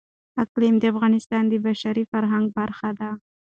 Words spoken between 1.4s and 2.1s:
د بشري